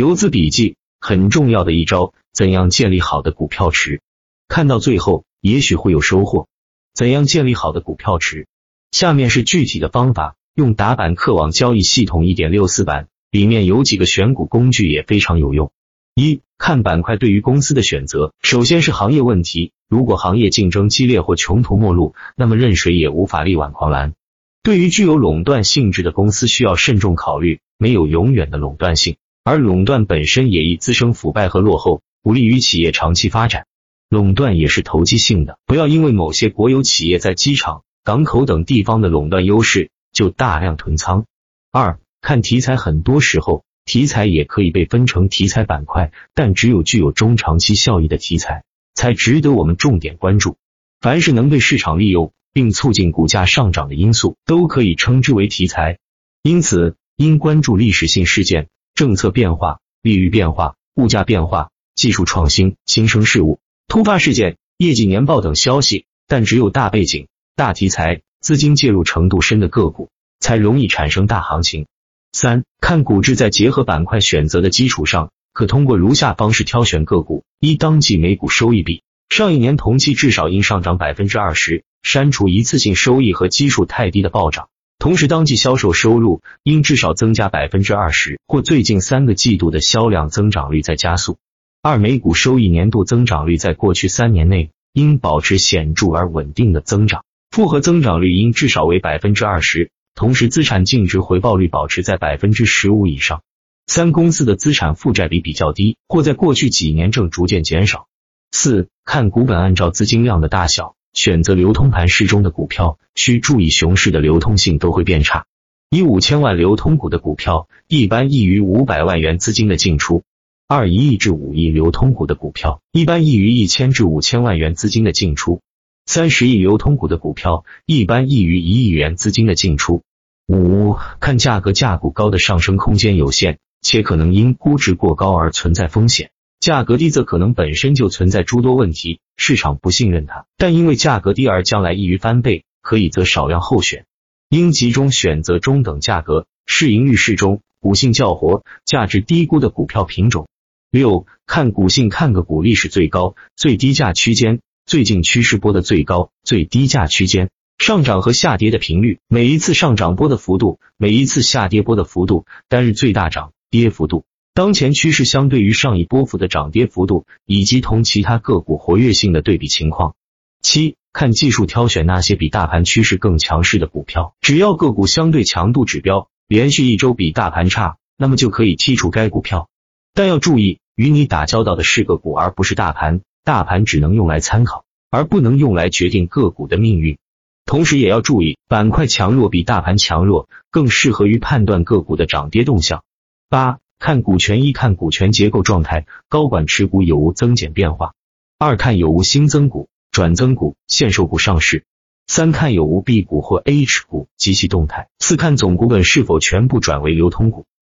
[0.00, 4.00] 游资笔记很重要的一招，怎样建立好的股票池？
[4.48, 6.48] 看到最后，也许会有收获。
[6.94, 8.46] 怎样建立好的股票池？
[8.92, 10.36] 下面是具体的方法。
[10.54, 15.70] 用打板客网交易系统一点六四版，里面有几个选股工具也非常有用。
[16.14, 19.72] 一看板块对于公司的选择，首先是行业问题。
[19.86, 24.14] 如果行业竞争激烈或穷途末路，那么任谁也无法力挽狂澜。
[24.62, 33.66] 对于具有垄断性质的公司，需要慎重考虑，没有永远的垄断性，而垄断本身也易滋生腐败和落后，不利于企业长期发展。
[34.08, 39.90] 垄断也是投机性的，不要因为某些国有企业在机场、港口等地方的垄断优势。
[40.12, 41.24] 就大量囤仓。
[41.70, 50.56] 二看题材，很多时候题材也可以被分成题材板块，但只有具有中长期效益的题材才值得我们重点关注。
[51.00, 56.00] 凡是能被市场利用并促进股价上涨的因素，都可以称之为题材。
[56.42, 58.66] 因此，应关注历史性事件、
[59.00, 66.04] 政策变化、利率变化、物价变化、技术创新、新生事物、突发事件、业绩年报等消息。
[66.26, 68.20] 但只有大背景、大题材。
[68.42, 71.86] 资金介入程度深的个股才容易产生大行情。
[72.30, 84.66] 三看股质，在结合板块选择的基础上，可通过如下方式挑选个股：一、当季每股收益比上一年同期至少应上涨百分之二十，删除一次性收益和基数太低的暴涨；
[85.00, 91.38] 同时，当季销售收入应至少增加百分之二十，或最近三个季度的销量增长率在加速。
[91.80, 97.24] 二、每股收益年度增长率在过去三年内应保持显著而稳定的增长。
[97.50, 103.40] 复合增长率应至少为百分之二十，同时资产净值回报率保持在百分之十五以上。
[103.86, 108.06] 三公司的资产负债比比较低，或在过去几年正逐渐减少。
[108.52, 115.46] 四看股本，按照资金量的大小选择流通盘适中的股票，需注意熊市的流通性都会变差。
[115.90, 120.22] 一五千万流通股的股票，一般易于五百万元资金的进出；
[120.68, 125.60] 二一亿至五亿流通股的股票，一般易于一千至五千万元资金的进出。
[126.06, 130.02] 三十亿流通股的股票，一般易于一亿元资金的进出。
[130.46, 136.28] 五看价格，价股高的上升空间有限，且可能因估值过高而存在风险；
[136.60, 144.04] 价格低则可能本身就存在诸多问题，市场不信任它，但因为价格低而将来易于翻倍，可以则少量候选。
[144.50, 150.48] 应集中选择中等价格、市盈率适中、股性较活、价值低估的股票品种。
[150.90, 154.60] 六看股性，看个股历史最高、最低价区间。
[154.84, 170.14] 最近趋势波的最高、最低价区间，上涨和下跌的频率，每一次上涨波的幅度，每一次下跌波的幅度，单日最大涨跌幅度，当前趋势相对于上一波幅的涨跌幅度，以及同其他个股活跃性的对比情况。
[170.60, 179.68] 七看技术，挑选那些比大盘趋势更强势的股票，只要个股相对强度指标连续一周比大盘差，那么就可以剔除该股票。
[180.14, 183.20] 但要注意，与你打交道的是个股，而不是大盘。
[183.44, 187.16] 大盘只能用来参考，而不能用来决定个股的命运。
[187.64, 193.02] 同时也要注意，板块强弱比大盘强弱更适合于判断个股的涨跌动向。
[193.48, 198.12] 八看股权，一看股权结构状态，高管持股有无增减变化；
[198.58, 201.82] 二看有无新增股、转增股、限售股上市；
[202.26, 207.66] 三看有无 B 股或 H 股及其动态；四看总股本是否全部转为流通股。